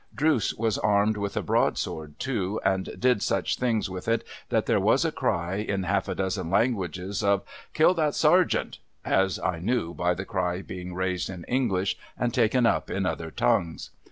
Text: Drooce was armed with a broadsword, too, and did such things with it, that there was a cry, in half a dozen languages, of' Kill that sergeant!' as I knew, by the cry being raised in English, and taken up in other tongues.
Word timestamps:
Drooce 0.15 0.51
was 0.57 0.79
armed 0.79 1.15
with 1.15 1.37
a 1.37 1.43
broadsword, 1.43 2.17
too, 2.17 2.59
and 2.65 2.89
did 2.99 3.21
such 3.21 3.57
things 3.57 3.87
with 3.87 4.07
it, 4.07 4.23
that 4.49 4.65
there 4.65 4.79
was 4.79 5.05
a 5.05 5.11
cry, 5.11 5.57
in 5.57 5.83
half 5.83 6.07
a 6.07 6.15
dozen 6.15 6.49
languages, 6.49 7.21
of' 7.23 7.43
Kill 7.75 7.93
that 7.93 8.15
sergeant!' 8.15 8.79
as 9.23 9.37
I 9.39 9.59
knew, 9.59 9.93
by 9.93 10.15
the 10.15 10.25
cry 10.25 10.63
being 10.63 10.95
raised 10.95 11.29
in 11.29 11.43
English, 11.43 11.97
and 12.17 12.33
taken 12.33 12.65
up 12.65 12.89
in 12.89 13.05
other 13.05 13.29
tongues. 13.29 13.91